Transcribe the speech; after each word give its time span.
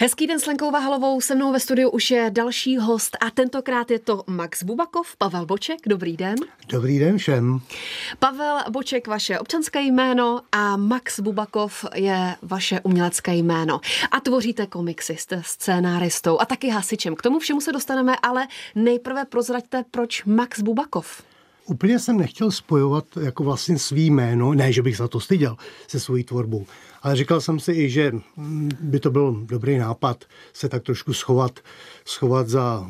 Hezký 0.00 0.26
den 0.26 0.40
s 0.40 0.46
Lenkou 0.46 0.70
Vahalovou, 0.70 1.20
se 1.20 1.34
mnou 1.34 1.52
ve 1.52 1.60
studiu 1.60 1.90
už 1.90 2.10
je 2.10 2.30
další 2.30 2.76
host 2.76 3.16
a 3.20 3.30
tentokrát 3.30 3.90
je 3.90 3.98
to 3.98 4.24
Max 4.26 4.62
Bubakov, 4.62 5.16
Pavel 5.16 5.46
Boček, 5.46 5.78
dobrý 5.86 6.16
den. 6.16 6.34
Dobrý 6.68 6.98
den 6.98 7.18
všem. 7.18 7.60
Pavel 8.18 8.58
Boček, 8.70 9.06
vaše 9.06 9.38
občanské 9.38 9.82
jméno 9.82 10.40
a 10.52 10.76
Max 10.76 11.20
Bubakov 11.20 11.84
je 11.94 12.36
vaše 12.42 12.80
umělecké 12.80 13.34
jméno. 13.34 13.80
A 14.10 14.20
tvoříte 14.20 14.66
komiksy, 14.66 15.16
jste 15.16 15.42
scénáristou 15.44 16.40
a 16.40 16.44
taky 16.44 16.68
hasičem. 16.68 17.14
K 17.16 17.22
tomu 17.22 17.38
všemu 17.38 17.60
se 17.60 17.72
dostaneme, 17.72 18.16
ale 18.22 18.46
nejprve 18.74 19.24
prozraďte, 19.24 19.84
proč 19.90 20.24
Max 20.24 20.60
Bubakov. 20.60 21.22
Úplně 21.66 21.98
jsem 21.98 22.18
nechtěl 22.18 22.50
spojovat 22.50 23.04
jako 23.20 23.44
vlastně 23.44 23.78
svý 23.78 24.10
jméno, 24.10 24.54
ne, 24.54 24.72
že 24.72 24.82
bych 24.82 24.96
za 24.96 25.08
to 25.08 25.20
styděl 25.20 25.56
se 25.88 26.00
svojí 26.00 26.24
tvorbou, 26.24 26.66
ale 27.02 27.16
říkal 27.16 27.40
jsem 27.40 27.60
si 27.60 27.72
i, 27.72 27.90
že 27.90 28.12
by 28.80 29.00
to 29.00 29.10
byl 29.10 29.40
dobrý 29.44 29.78
nápad 29.78 30.24
se 30.52 30.68
tak 30.68 30.82
trošku 30.82 31.12
schovat, 31.12 31.60
schovat 32.04 32.48
za 32.48 32.86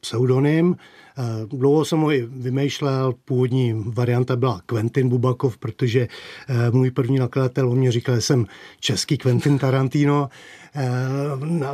pseudonym. 0.00 0.76
Eh, 1.18 1.46
dlouho 1.46 1.84
jsem 1.84 2.00
ho 2.00 2.12
i 2.12 2.26
vymýšlel, 2.30 3.14
původní 3.24 3.84
varianta 3.86 4.36
byla 4.36 4.60
Quentin 4.66 5.08
Bubakov, 5.08 5.58
protože 5.58 6.08
eh, 6.48 6.70
můj 6.70 6.90
první 6.90 7.18
nakladatel 7.18 7.70
o 7.70 7.74
mě 7.74 7.92
říkal, 7.92 8.14
že 8.14 8.20
jsem 8.20 8.46
český 8.80 9.18
Quentin 9.18 9.58
Tarantino, 9.58 10.28
eh, 10.74 10.86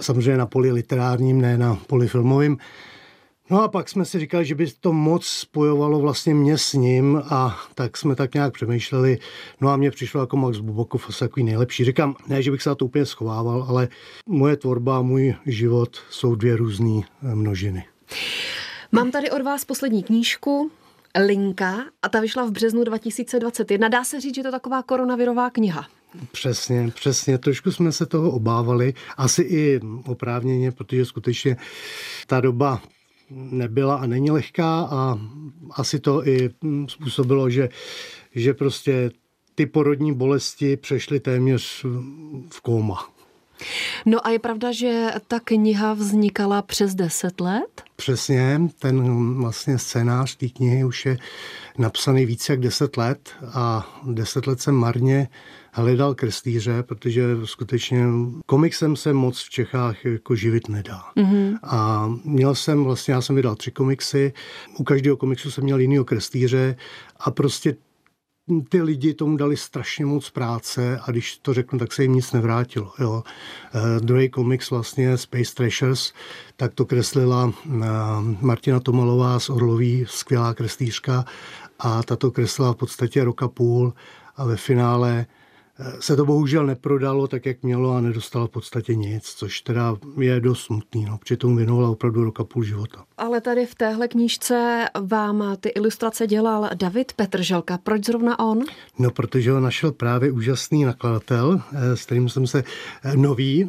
samozřejmě 0.01 0.37
na 0.37 0.47
poli 0.47 0.73
literárním, 0.73 1.41
ne 1.41 1.59
na 1.59 1.79
poli 1.87 2.09
filmovým. 2.09 2.59
No 3.51 3.63
a 3.63 3.69
pak 3.69 3.89
jsme 3.89 4.05
si 4.05 4.19
říkali, 4.19 4.45
že 4.45 4.55
by 4.55 4.67
to 4.81 4.93
moc 4.93 5.27
spojovalo 5.27 6.01
vlastně 6.01 6.35
mě 6.35 6.59
s 6.59 6.73
ním 6.73 7.23
a 7.31 7.61
tak 7.75 7.97
jsme 7.97 8.15
tak 8.17 8.35
nějak 8.35 8.53
přemýšleli. 8.53 9.19
No 9.61 9.69
a 9.69 9.77
mně 9.77 9.91
přišlo 9.91 10.21
jako 10.21 10.37
Max 10.37 10.59
Bubakov 10.59 11.09
asi 11.09 11.19
takový 11.19 11.45
nejlepší. 11.45 11.85
Říkám, 11.85 12.17
ne, 12.29 12.43
že 12.43 12.51
bych 12.51 12.63
se 12.63 12.69
na 12.69 12.75
to 12.75 12.85
úplně 12.85 13.07
schovával, 13.07 13.67
ale 13.69 13.89
moje 14.29 14.57
tvorba 14.57 14.99
a 14.99 15.03
můj 15.03 15.35
život 15.47 15.97
jsou 16.11 16.35
dvě 16.35 16.57
různé 16.57 17.01
množiny. 17.23 17.85
Mám 18.93 19.11
tady 19.11 19.31
od 19.31 19.43
vás 19.43 19.65
poslední 19.65 20.03
knížku, 20.03 20.71
Linka, 21.27 21.85
a 22.03 22.09
ta 22.09 22.21
vyšla 22.21 22.45
v 22.45 22.51
březnu 22.51 22.85
2021. 22.85 23.89
Dá 23.89 24.05
se 24.05 24.21
říct, 24.21 24.35
že 24.35 24.43
to 24.43 24.49
je 24.49 24.53
taková 24.53 24.83
koronavirová 24.83 25.51
kniha. 25.51 25.87
Přesně, 26.33 26.91
přesně. 26.95 27.39
Trošku 27.39 27.73
jsme 27.73 27.93
se 27.93 28.07
toho 28.07 28.31
obávali, 28.31 28.95
asi 29.17 29.43
i 29.43 29.81
oprávněně, 30.07 30.73
protože 30.73 31.05
skutečně 31.05 31.57
ta 32.27 32.41
doba 32.41 32.83
nebyla 33.35 33.97
a 33.97 34.07
není 34.07 34.31
lehká 34.31 34.89
a 34.91 35.19
asi 35.71 35.99
to 36.01 36.29
i 36.29 36.51
způsobilo, 36.89 37.51
že, 37.51 37.69
že 38.35 38.55
prostě 38.55 39.11
ty 39.55 39.67
porodní 39.67 40.15
bolesti 40.15 40.77
přešly 40.77 41.21
téměř 41.21 41.87
v 42.51 42.61
kóma. 42.61 43.09
No 44.07 44.27
a 44.27 44.31
je 44.31 44.39
pravda, 44.39 44.73
že 44.73 45.11
ta 45.29 45.41
kniha 45.41 45.93
vznikala 45.93 46.63
přes 46.63 46.95
deset 46.95 47.41
let? 47.41 47.83
Přesně, 47.97 48.61
ten 48.79 49.35
vlastně 49.41 49.79
scénář 49.79 50.37
té 50.37 50.49
knihy 50.49 50.85
už 50.85 51.07
je 51.07 51.19
napsaný 51.79 52.27
více 52.27 52.53
jak 52.53 52.61
deset 52.61 52.97
let 52.97 53.31
a 53.53 53.87
deset 54.07 54.47
let 54.47 54.61
jsem 54.61 54.75
marně 54.75 55.29
hledal 55.77 56.15
kreslíře, 56.15 56.83
protože 56.83 57.25
skutečně 57.45 58.05
komiksem 58.47 58.97
se 58.97 59.13
moc 59.13 59.43
v 59.43 59.51
Čechách 59.51 60.05
jako 60.05 60.37
živit 60.37 60.69
nedá. 60.69 61.03
Mm-hmm. 61.17 61.59
A 61.63 62.11
měl 62.25 62.55
jsem 62.55 62.85
vlastně, 62.85 63.15
já 63.15 63.21
jsem 63.21 63.37
vydal 63.37 63.55
tři 63.55 63.71
komiksy, 63.71 64.33
u 64.79 64.85
každého 64.85 65.17
komiksu 65.17 65.51
jsem 65.51 65.65
měl 65.65 65.79
jinýho 65.79 66.05
kreslíře 66.05 66.77
a 67.21 67.31
prostě 67.31 67.77
ty 68.69 68.83
lidi 68.83 69.15
tomu 69.15 69.37
dali 69.37 69.57
strašně 69.57 70.07
moc 70.07 70.31
práce 70.31 71.01
a 71.03 71.11
když 71.11 71.39
to 71.39 71.55
řeknu, 71.55 71.79
tak 71.79 71.93
se 71.93 72.03
jim 72.03 72.13
nic 72.13 72.33
nevrátilo. 72.33 72.93
Jo. 72.99 73.23
Uh, 73.75 74.05
druhý 74.05 74.29
komiks 74.29 74.71
vlastně 74.71 75.17
Space 75.17 75.55
Treasures, 75.55 76.13
tak 76.57 76.75
to 76.75 76.85
kreslila 76.85 77.45
uh, 77.45 77.53
Martina 78.41 78.81
Tomalová 78.81 79.41
z 79.41 79.51
Orloví, 79.51 80.05
skvělá 80.09 80.55
kreslířka 80.55 81.25
a 81.79 82.03
tato 82.03 82.31
kreslila 82.31 82.73
v 82.73 82.77
podstatě 82.77 83.25
roka 83.25 83.49
půl 83.49 83.93
a 84.37 84.45
ve 84.45 84.57
finále 84.57 85.27
se 86.01 86.17
to 86.17 86.25
bohužel 86.25 86.67
neprodalo 86.67 87.29
tak, 87.29 87.47
jak 87.47 87.63
mělo 87.63 87.93
a 87.93 88.01
nedostalo 88.01 88.47
v 88.47 88.51
podstatě 88.51 88.95
nic, 88.95 89.25
což 89.25 89.61
teda 89.61 89.97
je 90.21 90.41
dost 90.41 90.63
smutný. 90.63 91.05
No. 91.05 91.19
Přitom 91.19 91.57
věnovala 91.57 91.89
opravdu 91.89 92.25
roka 92.25 92.45
půl 92.45 92.65
života. 92.65 93.05
Ale 93.19 93.41
tady 93.41 93.67
v 93.67 93.75
téhle 93.75 94.09
knížce 94.09 94.85
vám 95.01 95.57
ty 95.61 95.69
ilustrace 95.69 96.27
dělal 96.27 96.71
David 96.75 97.13
Petrželka. 97.13 97.79
Proč 97.79 98.05
zrovna 98.05 98.39
on? 98.39 98.65
No, 98.99 99.11
protože 99.11 99.53
ho 99.53 99.61
našel 99.61 99.93
právě 99.93 100.33
úžasný 100.33 100.85
nakladatel, 100.85 101.63
eh, 101.73 101.97
s 101.97 102.05
kterým 102.05 102.29
jsem 102.29 102.47
se 102.47 102.65
eh, 103.05 103.17
nový, 103.17 103.65
eh, 103.65 103.69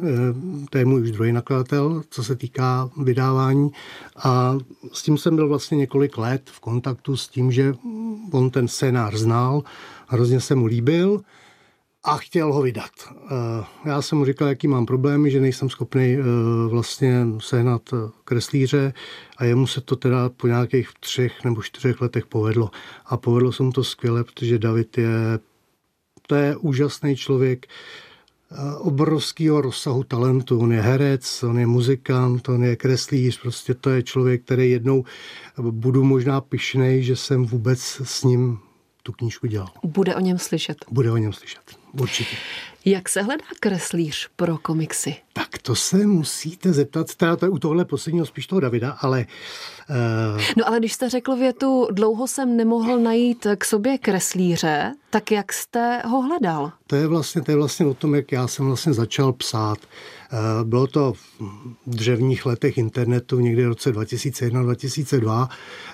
to 0.70 0.78
je 0.78 0.84
můj 0.84 1.02
už 1.02 1.10
druhý 1.10 1.32
nakladatel, 1.32 2.02
co 2.10 2.24
se 2.24 2.36
týká 2.36 2.90
vydávání. 3.02 3.70
A 4.16 4.58
s 4.92 5.02
tím 5.02 5.18
jsem 5.18 5.36
byl 5.36 5.48
vlastně 5.48 5.76
několik 5.76 6.18
let 6.18 6.42
v 6.44 6.60
kontaktu 6.60 7.16
s 7.16 7.28
tím, 7.28 7.52
že 7.52 7.74
on 8.32 8.50
ten 8.50 8.68
scénář 8.68 9.14
znal, 9.14 9.62
hrozně 10.06 10.40
se 10.40 10.54
mu 10.54 10.66
líbil 10.66 11.22
a 12.06 12.16
chtěl 12.16 12.52
ho 12.52 12.62
vydat. 12.62 12.90
Eh, 13.10 13.64
já 13.84 14.02
jsem 14.02 14.18
mu 14.18 14.24
říkal, 14.24 14.48
jaký 14.48 14.68
mám 14.68 14.86
problémy, 14.86 15.30
že 15.30 15.40
nejsem 15.40 15.70
schopný 15.70 16.14
eh, 16.14 16.22
vlastně 16.68 17.26
sehnat 17.38 17.82
eh, 17.92 17.96
kreslíře 18.24 18.92
a 19.36 19.44
jemu 19.44 19.66
se 19.66 19.80
to 19.80 19.96
teda 19.96 20.28
po 20.28 20.46
nějakých 20.46 20.88
třech 21.00 21.44
nebo 21.44 21.62
čtyřech 21.62 22.00
letech 22.00 22.26
povedlo. 22.26 22.70
A 23.06 23.16
povedlo 23.16 23.52
se 23.52 23.62
mu 23.62 23.72
to 23.72 23.84
skvěle, 23.84 24.24
protože 24.24 24.58
David 24.58 24.98
je, 24.98 25.38
to 26.26 26.34
je 26.34 26.56
úžasný 26.56 27.16
člověk, 27.16 27.66
obrovského 28.78 29.60
rozsahu 29.60 30.04
talentu. 30.04 30.58
On 30.58 30.72
je 30.72 30.80
herec, 30.80 31.42
on 31.42 31.58
je 31.58 31.66
muzikant, 31.66 32.48
on 32.48 32.64
je 32.64 32.76
kreslíř, 32.76 33.40
prostě 33.40 33.74
to 33.74 33.90
je 33.90 34.02
člověk, 34.02 34.44
který 34.44 34.70
jednou 34.70 35.04
budu 35.60 36.04
možná 36.04 36.40
pišnej, 36.40 37.02
že 37.02 37.16
jsem 37.16 37.46
vůbec 37.46 37.80
s 38.04 38.24
ním 38.24 38.58
tu 39.06 39.12
knížku 39.12 39.46
dělal. 39.46 39.68
Bude 39.82 40.14
o 40.14 40.20
něm 40.20 40.38
slyšet. 40.38 40.84
Bude 40.90 41.12
o 41.12 41.16
něm 41.16 41.32
slyšet, 41.32 41.60
určitě. 42.00 42.36
Jak 42.84 43.08
se 43.08 43.22
hledá 43.22 43.44
kreslíř 43.60 44.28
pro 44.36 44.58
komiksy? 44.58 45.16
Tak 45.32 45.58
to 45.62 45.74
se 45.74 45.96
musíte 45.96 46.72
zeptat, 46.72 47.14
teda 47.14 47.36
to 47.36 47.46
je 47.46 47.50
u 47.50 47.58
tohle 47.58 47.84
posledního 47.84 48.26
spíš 48.26 48.46
toho 48.46 48.60
Davida, 48.60 48.90
ale... 49.00 49.26
Uh... 50.36 50.42
No 50.56 50.68
ale 50.68 50.78
když 50.78 50.92
jste 50.92 51.10
řekl 51.10 51.36
větu, 51.36 51.88
dlouho 51.92 52.26
jsem 52.26 52.56
nemohl 52.56 52.98
najít 52.98 53.46
k 53.58 53.64
sobě 53.64 53.98
kreslíře, 53.98 54.92
tak 55.10 55.30
jak 55.30 55.52
jste 55.52 56.02
ho 56.04 56.22
hledal? 56.22 56.72
To 56.86 56.96
je 56.96 57.06
vlastně, 57.06 57.42
to 57.42 57.50
je 57.50 57.56
vlastně 57.56 57.86
o 57.86 57.94
tom, 57.94 58.14
jak 58.14 58.32
já 58.32 58.46
jsem 58.46 58.66
vlastně 58.66 58.92
začal 58.92 59.32
psát. 59.32 59.78
Uh, 59.78 60.15
bylo 60.64 60.86
to 60.86 61.12
v 61.12 61.42
dřevních 61.86 62.46
letech 62.46 62.78
internetu, 62.78 63.40
někdy 63.40 63.64
v 63.64 63.68
roce 63.68 63.92
2001-2002. 63.92 65.48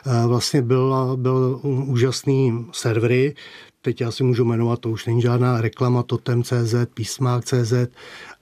Uh, 0.07 0.29
vlastně 0.29 0.63
byl, 0.63 1.17
byl 1.17 1.61
úžasný 1.63 2.67
servery, 2.73 3.35
teď 3.83 4.01
já 4.01 4.11
si 4.11 4.25
můžu 4.25 4.45
jmenovat, 4.45 4.79
to 4.79 4.91
už 4.91 5.07
není 5.07 5.23
žádná 5.23 5.61
reklama, 5.61 6.03
Totem.cz, 6.03 6.75
Písmák.cz 6.95 7.73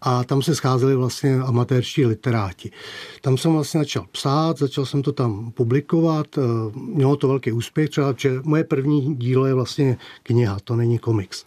a 0.00 0.24
tam 0.24 0.42
se 0.42 0.54
scházeli 0.54 0.94
vlastně 0.94 1.40
amatérští 1.40 2.06
literáti. 2.06 2.70
Tam 3.20 3.38
jsem 3.38 3.52
vlastně 3.52 3.80
začal 3.80 4.06
psát, 4.12 4.58
začal 4.58 4.86
jsem 4.86 5.02
to 5.02 5.12
tam 5.12 5.52
publikovat, 5.52 6.26
eh, 6.38 6.40
mělo 6.74 7.16
to 7.16 7.28
velký 7.28 7.52
úspěch, 7.52 7.90
třeba, 7.90 8.14
že 8.16 8.40
moje 8.44 8.64
první 8.64 9.14
dílo 9.14 9.46
je 9.46 9.54
vlastně 9.54 9.96
kniha, 10.22 10.58
to 10.64 10.76
není 10.76 10.98
komiks. 10.98 11.44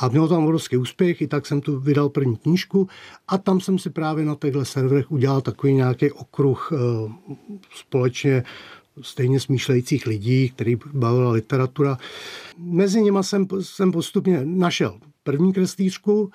A 0.00 0.08
mělo 0.08 0.28
tam 0.28 0.44
obrovský 0.44 0.76
úspěch, 0.76 1.22
i 1.22 1.26
tak 1.26 1.46
jsem 1.46 1.60
tu 1.60 1.80
vydal 1.80 2.08
první 2.08 2.36
knížku 2.36 2.88
a 3.28 3.38
tam 3.38 3.60
jsem 3.60 3.78
si 3.78 3.90
právě 3.90 4.24
na 4.24 4.34
těchto 4.34 4.64
serverech 4.64 5.10
udělal 5.10 5.40
takový 5.40 5.74
nějaký 5.74 6.10
okruh 6.10 6.72
eh, 6.72 6.76
společně 7.74 8.42
stejně 9.02 9.40
smýšlejících 9.40 10.06
lidí, 10.06 10.48
který 10.48 10.76
bavila 10.92 11.32
literatura. 11.32 11.98
Mezi 12.58 13.02
nimi 13.02 13.18
jsem, 13.20 13.46
jsem 13.60 13.92
postupně 13.92 14.40
našel 14.44 14.98
první 15.22 15.52
kreslířku 15.52 16.30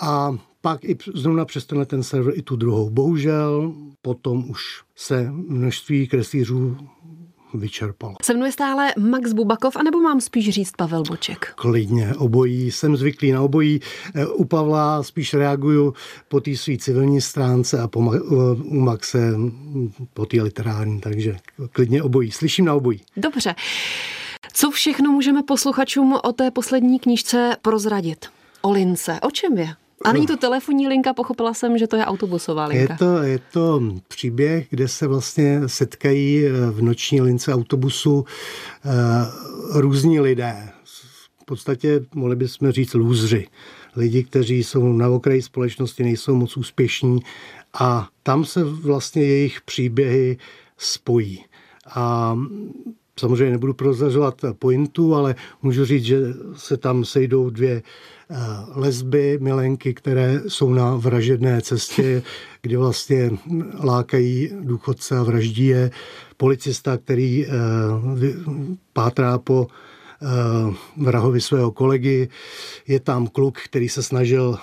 a 0.00 0.36
pak 0.60 0.84
i 0.84 0.96
zrovna 1.14 1.44
přes 1.44 1.66
tenhle 1.66 1.86
ten 1.86 2.02
server 2.02 2.38
i 2.38 2.42
tu 2.42 2.56
druhou. 2.56 2.90
Bohužel 2.90 3.74
potom 4.02 4.50
už 4.50 4.62
se 4.96 5.30
množství 5.32 6.08
kreslířů 6.08 6.76
vyčerpal. 7.54 8.14
Se 8.22 8.34
mnou 8.34 8.46
je 8.46 8.52
stále 8.52 8.92
Max 8.98 9.32
Bubakov, 9.32 9.76
anebo 9.76 10.00
mám 10.00 10.20
spíš 10.20 10.50
říct 10.50 10.72
Pavel 10.76 11.02
Boček? 11.02 11.52
Klidně, 11.54 12.14
obojí. 12.18 12.70
Jsem 12.70 12.96
zvyklý 12.96 13.32
na 13.32 13.42
obojí. 13.42 13.80
Eh, 14.14 14.26
u 14.26 14.44
Pavla 14.44 15.02
spíš 15.02 15.34
reaguju 15.34 15.94
po 16.28 16.40
té 16.40 16.56
své 16.56 16.76
civilní 16.76 17.20
stránce 17.20 17.80
a 17.80 17.88
po, 17.88 18.00
u 18.64 18.80
Maxe 18.80 19.34
po 20.14 20.26
té 20.26 20.42
literární, 20.42 21.00
takže 21.00 21.36
klidně 21.72 22.02
obojí. 22.02 22.30
Slyším 22.30 22.64
na 22.64 22.74
obojí. 22.74 23.00
Dobře. 23.16 23.54
Co 24.52 24.70
všechno 24.70 25.12
můžeme 25.12 25.42
posluchačům 25.42 26.18
o 26.24 26.32
té 26.32 26.50
poslední 26.50 26.98
knížce 26.98 27.56
prozradit? 27.62 28.26
O 28.62 28.72
lince. 28.72 29.20
O 29.22 29.30
čem 29.30 29.58
je? 29.58 29.68
A 30.04 30.12
není 30.12 30.26
to 30.26 30.36
telefonní 30.36 30.88
linka, 30.88 31.14
pochopila 31.14 31.54
jsem, 31.54 31.78
že 31.78 31.86
to 31.86 31.96
je 31.96 32.04
autobusová 32.04 32.66
linka. 32.66 32.92
Je 32.92 32.98
to, 32.98 33.22
je 33.22 33.38
to 33.52 33.82
příběh, 34.08 34.66
kde 34.70 34.88
se 34.88 35.06
vlastně 35.06 35.60
setkají 35.66 36.46
eh, 36.46 36.50
v 36.70 36.82
noční 36.82 37.20
lince 37.20 37.54
autobusu 37.54 38.14
uh, 38.14 38.24
různí 39.80 40.20
lidé. 40.20 40.68
V 41.42 41.44
podstatě 41.44 42.04
mohli 42.14 42.36
bychom 42.36 42.70
říct 42.70 42.94
lůzři. 42.94 43.46
lidi, 43.96 44.24
kteří 44.24 44.64
jsou 44.64 44.92
na 44.92 45.08
okraji 45.08 45.42
společnosti, 45.42 46.02
nejsou 46.02 46.34
moc 46.34 46.56
úspěšní 46.56 47.20
a 47.80 48.08
tam 48.22 48.44
se 48.44 48.64
vlastně 48.64 49.22
jejich 49.22 49.60
příběhy 49.60 50.38
spojí. 50.78 51.44
A 51.94 52.36
samozřejmě 53.20 53.50
nebudu 53.50 53.74
prozrazovat 53.74 54.40
pointu, 54.58 55.14
ale 55.14 55.34
můžu 55.62 55.84
říct, 55.84 56.04
že 56.04 56.18
se 56.56 56.76
tam 56.76 57.04
sejdou 57.04 57.50
dvě 57.50 57.72
eh, 57.72 57.82
lesby, 58.74 59.38
milenky, 59.40 59.94
které 59.94 60.40
jsou 60.48 60.72
na 60.72 60.96
vražedné 60.96 61.62
cestě, 61.62 62.22
kde 62.62 62.78
vlastně 62.78 63.30
lákají 63.84 64.50
důchodce 64.60 65.18
a 65.18 65.22
vraždí 65.22 65.66
je. 65.66 65.90
Policista, 66.36 66.96
který 66.96 67.46
eh, 67.46 67.50
pátrá 68.92 69.38
po 69.38 69.66
eh, 69.66 70.74
vrahovi 70.96 71.40
svého 71.40 71.70
kolegy. 71.70 72.28
Je 72.86 73.00
tam 73.00 73.26
kluk, 73.26 73.58
který 73.58 73.88
se 73.88 74.02
snažil 74.02 74.58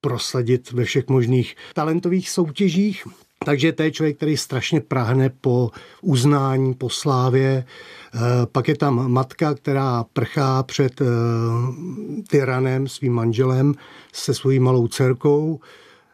prosadit 0.00 0.72
ve 0.72 0.84
všech 0.84 1.08
možných 1.08 1.56
talentových 1.74 2.30
soutěžích. 2.30 3.06
Takže 3.44 3.72
to 3.72 3.82
je 3.82 3.90
člověk, 3.90 4.16
který 4.16 4.36
strašně 4.36 4.80
prahne 4.80 5.30
po 5.40 5.70
uznání, 6.00 6.74
po 6.74 6.90
slávě. 6.90 7.64
Eh, 8.14 8.18
pak 8.52 8.68
je 8.68 8.76
tam 8.76 9.12
matka, 9.12 9.54
která 9.54 10.04
prchá 10.12 10.62
před 10.62 11.00
eh, 11.00 11.04
tyranem, 12.28 12.88
svým 12.88 13.12
manželem, 13.12 13.74
se 14.12 14.34
svojí 14.34 14.58
malou 14.58 14.88
dcerkou. 14.88 15.60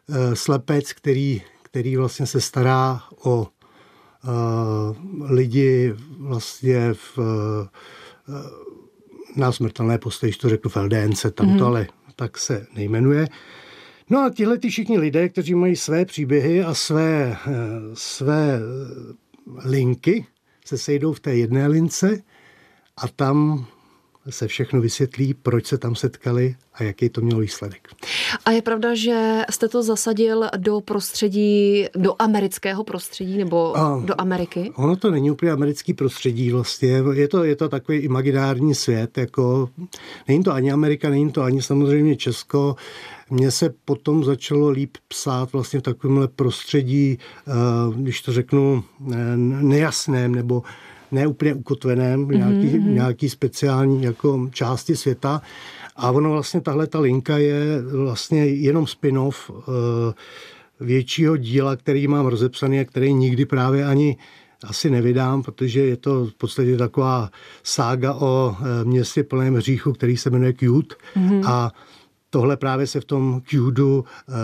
Eh, 0.09 0.37
slepec, 0.37 0.93
který, 0.93 1.43
který 1.63 1.97
vlastně 1.97 2.27
se 2.27 2.41
stará 2.41 3.03
o 3.25 3.49
lidi 5.31 5.95
vlastně 6.19 6.95
v, 6.95 7.19
na 9.37 9.53
smrtelné 9.53 9.99
postoji, 9.99 10.33
to 10.33 10.49
řeknu 10.49 10.71
v 10.71 10.77
tam 11.31 11.59
to 11.59 11.65
mm-hmm. 11.65 11.67
ale 11.67 11.87
tak 12.17 12.39
se 12.39 12.67
nejmenuje. 12.75 13.29
No 14.10 14.20
a 14.20 14.31
tihle 14.31 14.58
ty 14.58 14.69
všichni 14.69 14.99
lidé, 14.99 15.28
kteří 15.28 15.55
mají 15.55 15.76
své 15.76 16.05
příběhy 16.05 16.64
a 16.64 16.75
své, 16.75 17.37
eh, 17.46 17.50
své 17.94 18.60
linky, 19.64 20.26
se 20.64 20.78
sejdou 20.78 21.12
v 21.12 21.20
té 21.20 21.37
jedné 21.37 21.66
lince 21.66 22.22
a 22.96 23.08
tam 23.08 23.66
se 24.31 24.49
všechno 24.49 24.81
vysvětlí, 24.81 25.35
proč 25.35 25.67
se 25.67 25.79
tam 25.79 25.95
setkali 25.95 26.57
a 26.75 26.83
jaký 26.83 27.09
to 27.09 27.21
mělo 27.21 27.41
výsledek. 27.41 27.89
A 28.45 28.51
je 28.51 28.63
pravda, 28.63 28.95
že 28.95 29.43
jste 29.51 29.69
to 29.69 29.83
zasadil 29.83 30.49
do 30.57 30.81
prostředí, 30.81 31.87
do 31.97 32.15
amerického 32.19 32.85
prostředí 32.85 33.39
nebo 33.39 33.77
a 33.77 34.03
do 34.05 34.15
Ameriky? 34.21 34.73
Ono 34.75 34.97
to 34.97 35.11
není 35.11 35.31
úplně 35.31 35.53
americký 35.53 35.95
prostředí 35.95 36.51
vlastně, 36.51 37.03
je 37.13 37.29
to, 37.29 37.45
je 37.45 37.57
to 37.57 37.69
takový 37.69 37.99
imaginární 37.99 38.75
svět, 38.75 39.19
jako 39.19 39.69
není 40.29 40.43
to 40.43 40.53
ani 40.53 40.73
Amerika, 40.73 41.11
není 41.11 41.33
to 41.33 41.43
ani 41.43 41.63
samozřejmě 41.63 42.17
Česko, 42.17 42.77
mně 43.31 43.51
se 43.51 43.75
potom 43.85 44.25
začalo 44.25 44.69
líp 44.69 44.97
psát 45.09 45.53
vlastně 45.53 45.81
v 45.81 45.83
takovémhle 45.83 46.29
prostředí, 46.29 47.19
eh, 47.19 47.53
když 47.97 48.23
to 48.23 48.33
řeknu, 48.33 48.85
eh, 49.13 49.17
nejasném 49.37 50.35
nebo 50.35 50.63
neúplně 51.12 51.55
ukotveném, 51.55 52.28
nějaký, 52.28 52.66
mm-hmm. 52.66 52.93
nějaký 52.93 53.28
speciální 53.28 54.02
jako 54.02 54.49
části 54.52 54.96
světa. 54.96 55.43
A 55.96 56.10
ono 56.10 56.31
vlastně 56.31 56.60
tahle 56.60 56.87
ta 56.87 57.00
linka 57.00 57.38
je 57.38 57.82
vlastně 57.82 58.46
jenom 58.46 58.87
spin-off 58.87 59.50
uh, 59.50 59.64
většího 60.81 61.37
díla, 61.37 61.76
který 61.76 62.08
mám 62.08 62.26
rozepsaný 62.26 62.81
a 62.81 62.84
který 62.84 63.12
nikdy 63.12 63.46
právě 63.46 63.84
ani 63.84 64.16
asi 64.64 64.90
nevydám, 64.90 65.43
protože 65.43 65.81
je 65.81 65.96
to 65.96 66.26
v 66.26 66.34
podstatě 66.34 66.76
taková 66.76 67.31
sága 67.62 68.14
o 68.14 68.56
městě 68.84 69.22
plném 69.22 69.55
hříchu, 69.55 69.93
který 69.93 70.16
se 70.16 70.31
jmenuje 70.31 70.52
Cute. 70.52 70.94
Mm-hmm. 71.16 71.43
A 71.46 71.72
tohle 72.31 72.57
právě 72.57 72.87
se 72.87 73.01
v 73.01 73.05
tom 73.05 73.43
Cudu 73.51 73.99
uh, 73.99 74.35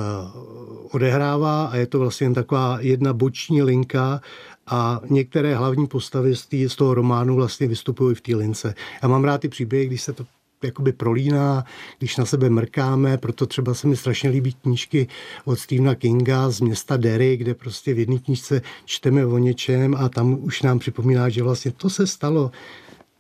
odehrává 0.93 1.67
a 1.67 1.77
je 1.77 1.87
to 1.87 1.99
vlastně 1.99 2.31
taková 2.31 2.79
jedna 2.81 3.13
boční 3.13 3.63
linka 3.63 4.21
a 4.67 5.01
některé 5.11 5.57
hlavní 5.57 5.87
postavy 5.87 6.37
z, 6.37 6.47
tý, 6.47 6.69
z 6.69 6.77
toho 6.77 6.95
románu 6.95 7.35
vlastně 7.35 7.67
vystupují 7.69 8.15
v 8.15 8.21
té 8.21 8.37
lince. 8.37 8.75
Já 9.03 9.09
mám 9.09 9.25
rád 9.25 9.41
ty 9.41 9.49
příběhy, 9.49 9.87
když 9.87 10.03
se 10.03 10.13
to 10.13 10.25
jakoby 10.63 10.93
prolíná, 10.93 11.65
když 11.99 12.17
na 12.17 12.25
sebe 12.25 12.51
mrkáme, 12.51 13.19
proto 13.19 13.47
třeba 13.47 13.75
se 13.75 13.87
mi 13.87 13.97
strašně 13.97 14.31
líbí 14.31 14.53
knížky 14.53 15.09
od 15.45 15.59
Stephena 15.59 15.95
Kinga 15.95 16.51
z 16.51 16.61
města 16.61 16.97
Derry, 16.97 17.37
kde 17.37 17.55
prostě 17.55 17.95
v 17.95 17.99
jedné 17.99 18.19
knížce 18.19 18.63
čteme 18.85 19.27
o 19.27 19.39
něčem 19.39 19.95
a 19.95 20.09
tam 20.09 20.39
už 20.45 20.63
nám 20.63 20.79
připomíná, 20.79 21.29
že 21.29 21.43
vlastně 21.43 21.71
to 21.71 21.91
se 21.91 22.07
stalo 22.07 22.51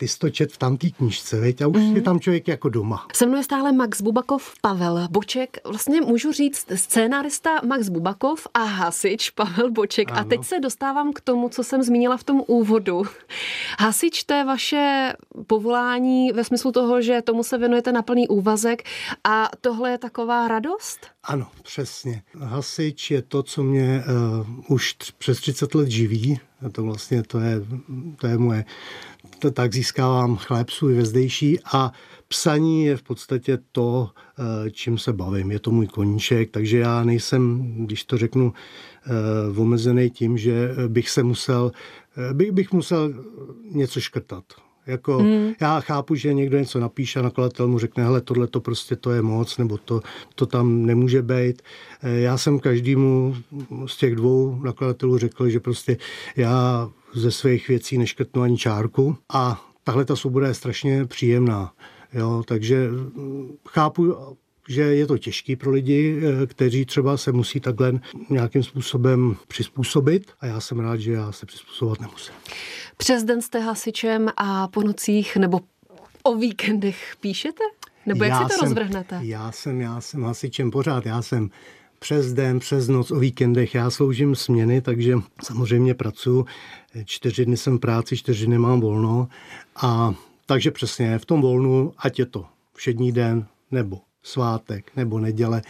ty 0.05 0.09
jsi 0.09 0.19
to 0.19 0.31
čet 0.31 0.53
v 0.53 0.59
tamtý 0.59 0.93
knížce, 0.93 1.41
veď? 1.41 1.62
A 1.62 1.67
už 1.67 1.77
mm. 1.77 1.97
je 1.97 2.03
tam 2.03 2.21
člověk 2.21 2.49
jako 2.49 2.69
doma. 2.69 3.06
Se 3.15 3.27
mnou 3.27 3.37
je 3.37 3.45
stále 3.45 3.73
Max 3.73 4.01
Bubakov, 4.01 4.53
Pavel 4.61 5.09
Boček, 5.11 5.56
vlastně 5.65 6.01
můžu 6.01 6.33
říct 6.33 6.67
scénárista 6.75 7.51
Max 7.67 7.89
Bubakov 7.89 8.47
a 8.55 8.65
hasič 8.65 9.31
Pavel 9.31 9.71
Boček. 9.71 10.11
Ano. 10.11 10.21
A 10.21 10.25
teď 10.25 10.45
se 10.45 10.61
dostávám 10.61 11.12
k 11.12 11.21
tomu, 11.21 11.49
co 11.49 11.65
jsem 11.65 11.83
zmínila 11.83 12.17
v 12.17 12.25
tom 12.25 12.43
úvodu. 12.47 13.03
Hasič, 13.79 14.25
to 14.25 14.35
je 14.35 14.45
vaše 14.45 15.13
povolání 15.47 16.33
ve 16.33 16.45
smyslu 16.45 16.73
toho, 16.73 17.03
že 17.03 17.23
tomu 17.23 17.43
se 17.43 17.59
věnujete 17.59 17.93
na 17.93 18.03
plný 18.03 18.29
úvazek 18.29 18.83
a 19.25 19.51
tohle 19.61 19.91
je 19.91 19.99
taková 19.99 20.49
radost? 20.49 21.07
Ano, 21.25 21.47
přesně. 21.63 22.23
Hasič 22.39 23.11
je 23.11 23.23
to, 23.23 23.43
co 23.43 23.63
mě 23.63 24.05
uh, 24.39 24.75
už 24.75 24.97
tř- 24.99 25.13
přes 25.19 25.41
30 25.41 25.75
let 25.75 25.89
živí. 25.89 26.41
A 26.67 26.71
to 26.71 26.83
vlastně 26.83 27.23
to 27.23 27.41
je, 27.41 27.61
to 28.17 28.27
je 28.27 28.39
moje 28.39 28.65
to 29.39 29.51
tak 29.51 29.75
získávám 29.75 30.37
chléb 30.37 30.71
svůj 30.71 30.95
vezdejší 30.95 31.59
a 31.73 31.93
psaní 32.29 32.85
je 32.85 32.97
v 32.97 33.03
podstatě 33.03 33.59
to, 33.73 34.11
eh, 34.39 34.71
čím 34.71 34.99
se 34.99 35.13
bavím. 35.13 35.51
Je 35.51 35.59
to 35.59 35.71
můj 35.71 35.87
koníček, 35.87 36.51
takže 36.51 36.79
já 36.79 37.05
nejsem, 37.05 37.73
když 37.79 38.05
to 38.05 38.19
řeknu, 38.19 38.53
eh, 39.07 39.61
omezený 39.61 40.11
tím, 40.11 40.39
že 40.39 40.71
bych 40.89 41.11
se 41.11 41.23
musel, 41.23 41.73
eh, 42.17 42.35
bych, 42.35 42.53
bych 42.53 42.73
musel 42.73 43.15
něco 43.71 44.01
škrtat. 44.01 44.45
Jako, 44.87 45.19
hmm. 45.19 45.53
Já 45.61 45.81
chápu, 45.81 46.15
že 46.15 46.35
někdo 46.35 46.59
něco 46.59 46.81
napíše 46.81 47.19
a 47.19 47.23
nakladatel 47.23 47.69
mu 47.69 47.79
řekne, 47.79 48.05
hele, 48.05 48.21
tohle 48.21 48.47
to 48.47 48.61
prostě 48.61 48.97
to 48.97 49.11
je 49.11 49.23
moc, 49.23 49.59
nebo 49.59 49.79
to, 49.79 50.01
to 50.35 50.47
tam 50.47 50.87
nemůže 50.87 51.23
být. 51.23 51.63
Já 52.03 52.39
jsem 52.39 52.61
každému 52.61 53.37
z 53.87 53.97
těch 53.97 54.17
dvou 54.17 54.61
nakladatelů 54.65 55.19
řekl, 55.19 55.49
že 55.49 55.61
prostě 55.61 55.97
já 56.37 56.91
ze 57.15 57.31
svých 57.31 57.69
věcí 57.69 57.99
neškrtnu 57.99 58.43
ani 58.43 58.57
čárku 58.57 59.17
a 59.33 59.65
tahle 59.85 60.05
ta 60.05 60.17
svoboda 60.17 60.49
je 60.49 60.55
strašně 60.55 61.07
příjemná. 61.07 61.73
Jo, 62.13 62.43
takže 62.47 62.89
mm, 62.91 63.57
chápu, 63.69 64.17
že 64.69 64.83
je 64.83 65.07
to 65.07 65.19
těžký 65.19 65.57
pro 65.57 65.71
lidi, 65.71 66.21
eh, 66.23 66.47
kteří 66.47 66.85
třeba 66.85 67.17
se 67.17 67.33
musí 67.33 67.61
takhle 67.61 67.93
nějakým 68.31 68.63
způsobem 68.63 69.37
přizpůsobit 69.49 70.33
a 70.41 70.47
já 70.47 70.61
jsem 70.61 70.81
rád, 70.81 70.97
že 70.97 71.13
já 71.13 71.33
se 71.33 71.47
přizpůsobovat 71.47 72.01
nemusím. 72.01 72.35
Přes 72.97 73.25
den 73.25 73.43
jste 73.43 73.59
hasičem 73.59 74.29
a 74.37 74.69
po 74.69 74.83
nocích 74.83 75.37
nebo 75.37 75.61
o 76.23 76.37
víkendech 76.37 77.17
píšete? 77.21 77.65
Nebo 78.06 78.25
jak 78.25 78.33
já 78.33 78.39
si 78.39 78.44
to 78.44 78.59
jsem, 78.59 78.69
rozvrhnete? 78.69 79.19
Já 79.23 79.53
jsem, 79.53 79.81
já 79.81 80.01
jsem 80.01 80.23
hasičem 80.23 80.71
pořád, 80.71 81.06
já 81.06 81.23
jsem 81.23 81.51
přes 81.99 82.33
den, 82.33 82.59
přes 82.59 82.89
noc, 82.89 83.11
o 83.11 83.19
víkendech. 83.19 83.75
Já 83.75 83.91
sloužím 83.91 84.35
směny, 84.35 84.81
takže 84.81 85.15
samozřejmě 85.43 85.94
pracuji. 85.94 86.44
Čtyři 87.05 87.44
dny 87.44 87.56
jsem 87.56 87.77
v 87.77 87.81
práci, 87.81 88.17
čtyři 88.17 88.47
dny 88.47 88.59
mám 88.59 88.81
volno. 88.81 89.29
A 89.77 90.15
takže 90.47 90.71
přesně 90.71 91.19
v 91.19 91.27
tom 91.27 91.41
volnu, 91.41 91.93
ať 91.99 92.19
je 92.19 92.27
to 92.27 92.47
všední 92.75 93.13
den, 93.13 93.47
nebo 93.71 94.01
svátek, 94.25 94.97
nebo 94.97 95.19
neděle, 95.19 95.63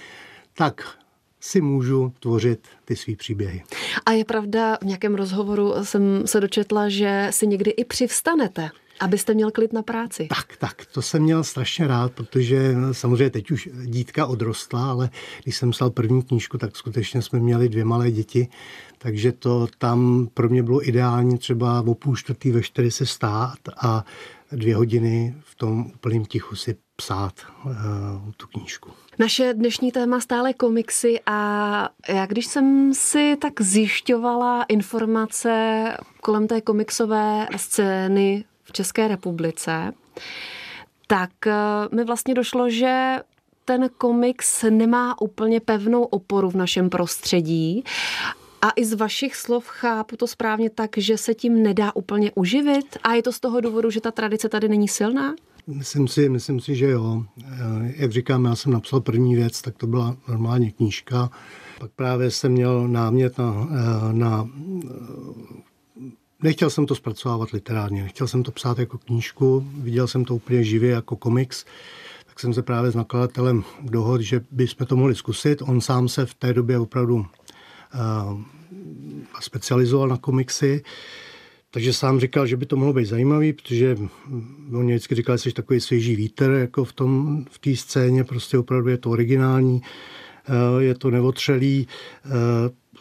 tak 0.54 0.98
si 1.40 1.60
můžu 1.60 2.12
tvořit 2.20 2.68
ty 2.84 2.96
svý 2.96 3.16
příběhy. 3.16 3.62
A 4.06 4.12
je 4.12 4.24
pravda, 4.24 4.78
v 4.82 4.84
nějakém 4.84 5.14
rozhovoru 5.14 5.74
jsem 5.82 6.26
se 6.26 6.40
dočetla, 6.40 6.88
že 6.88 7.28
si 7.30 7.46
někdy 7.46 7.70
i 7.70 7.84
přivstanete. 7.84 8.70
Abyste 9.00 9.34
měl 9.34 9.50
klid 9.50 9.72
na 9.72 9.82
práci. 9.82 10.26
Tak, 10.28 10.56
tak, 10.56 10.86
to 10.86 11.02
jsem 11.02 11.22
měl 11.22 11.44
strašně 11.44 11.86
rád, 11.86 12.12
protože 12.12 12.74
samozřejmě 12.92 13.30
teď 13.30 13.50
už 13.50 13.68
dítka 13.84 14.26
odrostla, 14.26 14.90
ale 14.90 15.10
když 15.42 15.56
jsem 15.56 15.70
psal 15.70 15.90
první 15.90 16.22
knížku, 16.22 16.58
tak 16.58 16.76
skutečně 16.76 17.22
jsme 17.22 17.38
měli 17.38 17.68
dvě 17.68 17.84
malé 17.84 18.10
děti, 18.10 18.48
takže 18.98 19.32
to 19.32 19.66
tam 19.78 20.28
pro 20.34 20.48
mě 20.48 20.62
bylo 20.62 20.88
ideální 20.88 21.38
třeba 21.38 21.80
o 21.86 21.94
půl 21.94 22.16
čtvrtý 22.16 22.50
ve 22.50 22.62
čtyři 22.62 22.90
se 22.90 23.06
stát 23.06 23.58
a 23.82 24.04
dvě 24.52 24.76
hodiny 24.76 25.34
v 25.40 25.54
tom 25.54 25.86
úplném 25.86 26.24
tichu 26.24 26.56
si 26.56 26.76
psát 26.96 27.32
uh, 27.64 27.72
tu 28.36 28.46
knížku. 28.46 28.90
Naše 29.18 29.54
dnešní 29.54 29.92
téma 29.92 30.20
stále 30.20 30.52
komiksy 30.52 31.20
a 31.26 31.88
já 32.08 32.26
když 32.26 32.46
jsem 32.46 32.94
si 32.94 33.36
tak 33.40 33.60
zjišťovala 33.60 34.62
informace 34.62 35.84
kolem 36.20 36.48
té 36.48 36.60
komiksové 36.60 37.48
scény 37.56 38.44
v 38.64 38.72
České 38.72 39.08
republice, 39.08 39.92
tak 41.06 41.46
eh, 41.46 41.52
mi 41.92 42.04
vlastně 42.04 42.34
došlo, 42.34 42.70
že 42.70 43.18
ten 43.64 43.90
komiks 43.98 44.64
nemá 44.70 45.20
úplně 45.20 45.60
pevnou 45.60 46.02
oporu 46.02 46.50
v 46.50 46.54
našem 46.54 46.90
prostředí. 46.90 47.84
A 48.62 48.72
i 48.76 48.84
z 48.84 48.92
vašich 48.92 49.36
slov 49.36 49.66
chápu 49.66 50.16
to 50.16 50.26
správně 50.26 50.70
tak, 50.70 50.90
že 50.96 51.18
se 51.18 51.34
tím 51.34 51.62
nedá 51.62 51.96
úplně 51.96 52.32
uživit 52.34 52.98
a 53.02 53.14
je 53.14 53.22
to 53.22 53.32
z 53.32 53.40
toho 53.40 53.60
důvodu, 53.60 53.90
že 53.90 54.00
ta 54.00 54.10
tradice 54.10 54.48
tady 54.48 54.68
není 54.68 54.88
silná? 54.88 55.34
Myslím 55.66 56.08
si, 56.08 56.28
myslím 56.28 56.60
si, 56.60 56.76
že 56.76 56.90
jo. 56.90 57.24
Jak 57.96 58.12
říkám, 58.12 58.44
já 58.44 58.56
jsem 58.56 58.72
napsal 58.72 59.00
první 59.00 59.34
věc, 59.34 59.62
tak 59.62 59.76
to 59.76 59.86
byla 59.86 60.16
normálně 60.28 60.70
knížka. 60.70 61.30
Pak 61.78 61.90
právě 61.90 62.30
jsem 62.30 62.52
měl 62.52 62.88
námět 62.88 63.38
na, 63.38 63.68
na 64.12 64.48
Nechtěl 66.44 66.70
jsem 66.70 66.86
to 66.86 66.94
zpracovávat 66.94 67.50
literárně, 67.50 68.02
nechtěl 68.02 68.28
jsem 68.28 68.42
to 68.42 68.52
psát 68.52 68.78
jako 68.78 68.98
knížku, 68.98 69.66
viděl 69.74 70.06
jsem 70.06 70.24
to 70.24 70.34
úplně 70.34 70.64
živě 70.64 70.90
jako 70.90 71.16
komiks, 71.16 71.64
tak 72.26 72.40
jsem 72.40 72.54
se 72.54 72.62
právě 72.62 72.90
s 72.90 72.94
nakladatelem 72.94 73.64
dohodl, 73.82 74.22
že 74.22 74.44
bychom 74.50 74.86
to 74.86 74.96
mohli 74.96 75.14
zkusit. 75.14 75.62
On 75.62 75.80
sám 75.80 76.08
se 76.08 76.26
v 76.26 76.34
té 76.34 76.52
době 76.52 76.78
opravdu 76.78 77.16
uh, 77.16 78.40
specializoval 79.40 80.08
na 80.08 80.16
komiksy, 80.16 80.82
takže 81.74 81.92
sám 81.92 82.20
říkal, 82.20 82.46
že 82.46 82.56
by 82.56 82.66
to 82.66 82.76
mohlo 82.76 82.92
být 82.92 83.06
zajímavý, 83.06 83.52
protože 83.52 83.96
on 84.72 84.86
vždycky 84.86 85.14
říkal, 85.14 85.36
že 85.36 85.42
jsi 85.42 85.52
takový 85.52 85.80
svěží 85.80 86.16
vítr 86.16 86.50
jako 86.50 86.84
v 86.84 86.92
tom 86.92 87.44
v 87.50 87.58
té 87.58 87.76
scéně, 87.76 88.24
prostě 88.24 88.58
opravdu 88.58 88.88
je 88.88 88.98
to 88.98 89.10
originální, 89.10 89.82
uh, 89.82 90.82
je 90.82 90.94
to 90.94 91.10
neotřelý, 91.10 91.86
uh, 92.24 92.32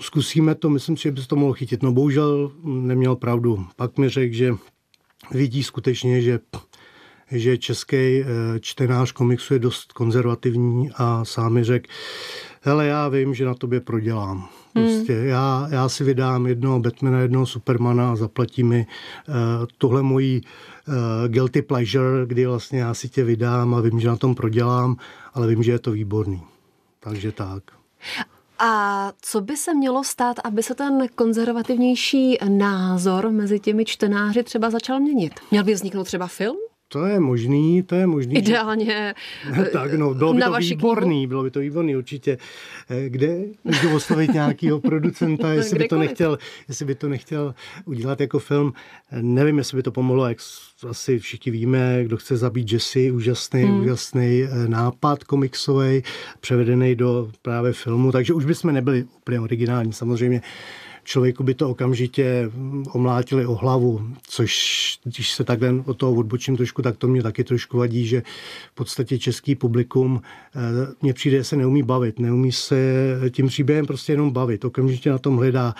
zkusíme 0.01 0.55
to, 0.55 0.69
myslím 0.69 0.97
si, 0.97 1.03
že 1.03 1.11
by 1.11 1.21
se 1.21 1.27
to 1.27 1.35
mohlo 1.35 1.53
chytit. 1.53 1.83
No 1.83 1.91
bohužel 1.91 2.51
neměl 2.63 3.15
pravdu. 3.15 3.65
Pak 3.75 3.97
mi 3.97 4.09
řekl, 4.09 4.35
že 4.35 4.55
vidí 5.31 5.63
skutečně, 5.63 6.21
že 6.21 6.39
že 7.31 7.57
český 7.57 7.95
eh, 7.95 8.25
čtenář 8.59 9.11
komiksu 9.11 9.53
je 9.53 9.59
dost 9.59 9.93
konzervativní 9.93 10.89
a 10.95 11.25
sám 11.25 11.53
mi 11.53 11.63
řekl, 11.63 11.89
hele, 12.61 12.87
já 12.87 13.07
vím, 13.07 13.33
že 13.33 13.45
na 13.45 13.53
tobě 13.53 13.81
prodělám. 13.81 14.49
Prostě 14.73 15.13
hmm. 15.13 15.27
já, 15.27 15.67
já 15.71 15.89
si 15.89 16.03
vydám 16.03 16.47
jednoho 16.47 16.79
Batmana, 16.79 17.19
jednoho 17.19 17.45
Supermana 17.45 18.11
a 18.11 18.15
zaplatí 18.15 18.63
mi 18.63 18.87
uh, 19.27 19.35
tuhle 19.77 20.01
mojí 20.01 20.41
uh, 20.87 20.93
guilty 21.27 21.61
pleasure, 21.61 22.25
kdy 22.25 22.45
vlastně 22.45 22.79
já 22.79 22.93
si 22.93 23.09
tě 23.09 23.23
vydám 23.23 23.75
a 23.75 23.81
vím, 23.81 23.99
že 23.99 24.07
na 24.07 24.15
tom 24.15 24.35
prodělám, 24.35 24.97
ale 25.33 25.47
vím, 25.47 25.63
že 25.63 25.71
je 25.71 25.79
to 25.79 25.91
výborný. 25.91 26.41
Takže 26.99 27.31
tak. 27.31 27.63
A 28.59 29.11
co 29.21 29.41
by 29.41 29.57
se 29.57 29.73
mělo 29.73 30.03
stát, 30.03 30.37
aby 30.43 30.63
se 30.63 30.75
ten 30.75 31.07
konzervativnější 31.15 32.37
názor 32.47 33.31
mezi 33.31 33.59
těmi 33.59 33.85
čtenáři 33.85 34.43
třeba 34.43 34.69
začal 34.69 34.99
měnit? 34.99 35.33
Měl 35.51 35.63
by 35.63 35.73
vzniknout 35.73 36.03
třeba 36.03 36.27
film? 36.27 36.57
To 36.93 37.05
je 37.05 37.19
možný, 37.19 37.83
to 37.83 37.95
je 37.95 38.07
možný. 38.07 38.35
Ideálně 38.35 39.13
Tak 39.73 39.93
no, 39.93 40.13
bylo 40.13 40.33
by 40.33 40.41
to 40.41 40.53
výborný, 40.59 41.15
knihu? 41.15 41.27
bylo 41.27 41.43
by 41.43 41.51
to 41.51 41.59
výborný 41.59 41.95
určitě. 41.95 42.37
Eh, 42.89 43.09
kde 43.09 43.37
můžu 43.63 43.95
oslovit 43.95 44.33
nějakého 44.33 44.79
producenta, 44.79 45.53
jestli 45.53 45.79
by, 45.79 45.87
to 45.87 45.99
nechtěl, 45.99 46.37
jestli 46.67 46.85
by 46.85 46.95
to 46.95 47.09
nechtěl 47.09 47.55
udělat 47.85 48.21
jako 48.21 48.39
film. 48.39 48.73
Nevím, 49.21 49.57
jestli 49.57 49.75
by 49.75 49.83
to 49.83 49.91
pomohlo, 49.91 50.27
jak 50.27 50.37
asi 50.89 51.19
všichni 51.19 51.51
víme, 51.51 52.03
kdo 52.03 52.17
chce 52.17 52.37
zabít 52.37 52.71
Jesse, 52.71 53.11
úžasný, 53.11 53.63
hmm. 53.63 53.81
úžasný 53.81 54.43
eh, 54.43 54.67
nápad 54.67 55.23
komiksový, 55.23 56.03
převedený 56.39 56.95
do 56.95 57.31
právě 57.41 57.73
filmu, 57.73 58.11
takže 58.11 58.33
už 58.33 58.45
bychom 58.45 58.73
nebyli 58.73 59.05
úplně 59.17 59.39
originální. 59.39 59.93
Samozřejmě 59.93 60.41
člověku 61.03 61.43
by 61.43 61.53
to 61.53 61.69
okamžitě 61.69 62.51
omlátili 62.91 63.45
o 63.45 63.55
hlavu, 63.55 64.01
což 64.27 64.53
když 65.03 65.31
se 65.31 65.43
takhle 65.43 65.73
od 65.85 65.97
toho 65.97 66.13
odbočím 66.13 66.57
trošku, 66.57 66.81
tak 66.81 66.97
to 66.97 67.07
mě 67.07 67.23
taky 67.23 67.43
trošku 67.43 67.77
vadí, 67.77 68.07
že 68.07 68.23
v 68.71 68.75
podstatě 68.75 69.19
český 69.19 69.55
publikum 69.55 70.21
eh, 70.55 70.59
mně 71.01 71.13
přijde, 71.13 71.43
se 71.43 71.55
neumí 71.55 71.83
bavit, 71.83 72.19
neumí 72.19 72.51
se 72.51 72.75
tím 73.29 73.47
příběhem 73.47 73.85
prostě 73.85 74.13
jenom 74.13 74.31
bavit, 74.31 74.65
okamžitě 74.65 75.09
na 75.09 75.17
tom 75.17 75.37
hledá 75.37 75.75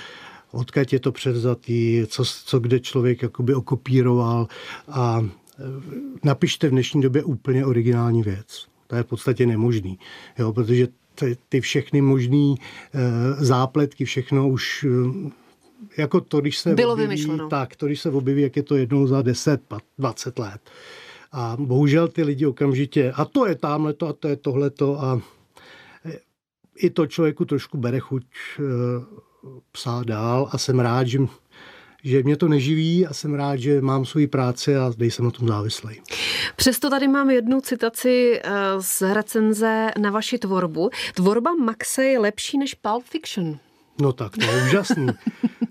odkud 0.53 0.93
je 0.93 0.99
to 0.99 1.11
převzatý, 1.11 2.05
co, 2.07 2.23
co 2.45 2.59
kde 2.59 2.79
člověk 2.79 3.21
jakoby 3.21 3.53
okopíroval 3.53 4.47
a 4.87 5.21
eh, 5.21 5.63
napište 6.23 6.67
v 6.67 6.71
dnešní 6.71 7.01
době 7.01 7.23
úplně 7.23 7.65
originální 7.65 8.23
věc. 8.23 8.65
To 8.87 8.95
je 8.95 9.03
v 9.03 9.07
podstatě 9.07 9.45
nemožný, 9.45 9.99
jo, 10.39 10.53
protože 10.53 10.87
ty, 11.15 11.37
ty 11.49 11.61
všechny 11.61 12.01
možné 12.01 12.55
e, 12.55 12.57
zápletky, 13.45 14.05
všechno 14.05 14.49
už 14.49 14.83
e, 14.83 14.89
jako 15.97 16.21
to, 16.21 16.41
když 16.41 16.57
se 16.57 16.75
Bylo 16.75 16.93
objeví, 16.93 17.09
vymyšleno. 17.09 17.49
tak, 17.49 17.75
to, 17.75 17.85
když 17.85 18.01
se 18.01 18.09
objeví, 18.09 18.41
jak 18.41 18.55
je 18.55 18.63
to 18.63 18.75
jednou 18.75 19.07
za 19.07 19.21
10, 19.21 19.61
20 19.97 20.39
let. 20.39 20.61
A 21.31 21.55
bohužel 21.59 22.07
ty 22.07 22.23
lidi 22.23 22.45
okamžitě, 22.45 23.11
a 23.11 23.25
to 23.25 23.47
je 23.47 23.55
tamhle 23.55 23.93
a 24.09 24.13
to 24.13 24.27
je 24.27 24.35
tohleto 24.35 25.01
a 25.01 25.21
i 26.77 26.89
to 26.89 27.07
člověku 27.07 27.45
trošku 27.45 27.77
bere 27.77 27.99
chuť 27.99 28.25
psát 29.71 30.07
dál 30.07 30.49
a 30.51 30.57
jsem 30.57 30.79
rád, 30.79 31.07
že 31.07 31.19
že 32.03 32.23
mě 32.23 32.37
to 32.37 32.47
neživí 32.47 33.07
a 33.07 33.13
jsem 33.13 33.33
rád, 33.33 33.55
že 33.55 33.81
mám 33.81 34.05
svou 34.05 34.27
práci 34.27 34.75
a 34.75 34.91
jsem 34.99 35.25
na 35.25 35.31
tom 35.31 35.47
závislý. 35.47 36.01
Přesto 36.55 36.89
tady 36.89 37.07
mám 37.07 37.29
jednu 37.29 37.61
citaci 37.61 38.41
eh, 38.43 38.51
z 38.79 39.13
recenze 39.13 39.91
na 39.99 40.11
vaši 40.11 40.37
tvorbu. 40.37 40.89
Tvorba 41.13 41.51
Maxe 41.53 42.03
je 42.03 42.19
lepší 42.19 42.57
než 42.57 42.73
Pulp 42.73 43.03
Fiction. 43.03 43.59
No 44.01 44.13
tak 44.13 44.31
to 44.37 44.45
je 44.45 44.63
úžasný. 44.63 45.07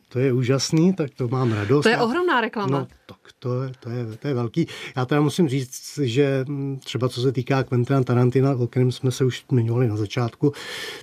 to 0.09 0.19
je 0.19 0.33
úžasný, 0.33 0.93
tak 0.93 1.11
to 1.14 1.29
mám 1.29 1.52
radost. 1.52 1.83
To 1.83 1.88
je 1.88 1.99
ohromná 1.99 2.41
reklama. 2.41 2.79
No, 2.79 2.87
tak 3.07 3.19
to 3.38 3.62
je, 3.62 3.73
to, 3.81 3.91
je, 3.91 4.17
to 4.17 4.29
je 4.29 4.35
velký. 4.35 4.67
Já 4.97 5.05
teda 5.05 5.21
musím 5.21 5.49
říct, 5.49 5.99
že 6.02 6.45
třeba 6.85 7.09
co 7.09 7.21
se 7.21 7.33
týká 7.33 7.62
Quentina 7.62 8.02
Tarantina, 8.02 8.52
o 8.52 8.67
kterém 8.67 8.93
jsme 8.93 9.11
se 9.11 9.25
už 9.25 9.45
zmiňovali 9.50 9.88
na 9.88 9.97
začátku, 9.97 10.52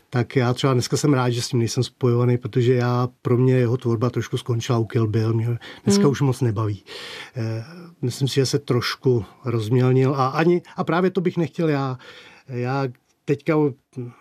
tak 0.09 0.35
já 0.35 0.53
třeba 0.53 0.73
dneska 0.73 0.97
jsem 0.97 1.13
rád, 1.13 1.29
že 1.29 1.41
s 1.41 1.47
tím 1.47 1.59
nejsem 1.59 1.83
spojovaný, 1.83 2.37
protože 2.37 2.73
já 2.73 3.07
pro 3.21 3.37
mě 3.37 3.53
jeho 3.53 3.77
tvorba 3.77 4.09
trošku 4.09 4.37
skončila 4.37 4.77
u 4.77 4.85
Kill 4.85 5.07
Bill. 5.07 5.33
Mě 5.33 5.57
dneska 5.83 6.03
hmm. 6.03 6.11
už 6.11 6.21
moc 6.21 6.41
nebaví. 6.41 6.83
Eh, 7.35 7.65
myslím 8.01 8.27
si, 8.27 8.35
že 8.35 8.45
se 8.45 8.59
trošku 8.59 9.25
rozmělnil 9.45 10.15
a, 10.15 10.27
ani, 10.27 10.61
a 10.75 10.83
právě 10.83 11.11
to 11.11 11.21
bych 11.21 11.37
nechtěl 11.37 11.69
já. 11.69 11.97
Já 12.47 12.87
teďka 13.29 13.55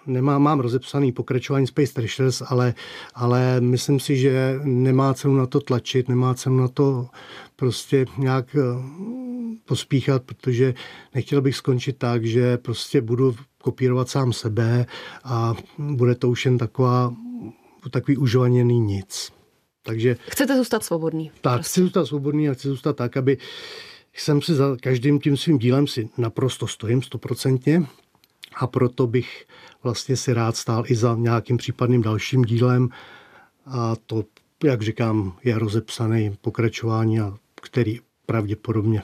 nemám, 0.06 0.42
mám 0.42 0.60
rozepsaný 0.60 1.12
pokračování 1.12 1.66
Space 1.66 1.92
Trashers, 1.92 2.42
ale, 2.46 2.74
ale 3.14 3.60
myslím 3.60 4.00
si, 4.00 4.16
že 4.16 4.60
nemá 4.64 5.14
cenu 5.14 5.34
na 5.36 5.46
to 5.46 5.60
tlačit, 5.60 6.08
nemá 6.08 6.34
cenu 6.34 6.56
na 6.56 6.68
to 6.68 7.08
prostě 7.56 8.04
nějak 8.18 8.56
eh, 8.56 8.60
pospíchat, 9.64 10.22
protože 10.22 10.74
nechtěl 11.14 11.40
bych 11.40 11.56
skončit 11.56 11.98
tak, 11.98 12.24
že 12.24 12.56
prostě 12.56 13.00
budu 13.00 13.36
kopírovat 13.62 14.08
sám 14.08 14.32
sebe 14.32 14.86
a 15.24 15.54
bude 15.78 16.14
to 16.14 16.28
už 16.28 16.44
jen 16.44 16.58
taková, 16.58 17.14
takový 17.90 18.16
užovaněný 18.16 18.80
nic. 18.80 19.32
Takže, 19.82 20.16
Chcete 20.28 20.56
zůstat 20.56 20.84
svobodný? 20.84 21.30
Tak, 21.40 21.54
prostě. 21.54 21.70
chci 21.70 21.80
zůstat 21.80 22.06
svobodný 22.06 22.48
a 22.48 22.54
chci 22.54 22.68
zůstat 22.68 22.96
tak, 22.96 23.16
aby 23.16 23.38
jsem 24.14 24.42
si 24.42 24.54
za 24.54 24.76
každým 24.82 25.20
tím 25.20 25.36
svým 25.36 25.58
dílem 25.58 25.86
si 25.86 26.08
naprosto 26.18 26.66
stojím 26.66 27.02
stoprocentně 27.02 27.82
a 28.58 28.66
proto 28.66 29.06
bych 29.06 29.46
vlastně 29.82 30.16
si 30.16 30.32
rád 30.32 30.56
stál 30.56 30.84
i 30.86 30.94
za 30.96 31.14
nějakým 31.18 31.56
případným 31.56 32.02
dalším 32.02 32.42
dílem 32.42 32.88
a 33.66 33.96
to, 34.06 34.24
jak 34.64 34.82
říkám, 34.82 35.36
je 35.44 35.58
rozepsaný 35.58 36.36
pokračování, 36.40 37.20
a 37.20 37.36
který 37.54 38.00
pravděpodobně 38.26 39.02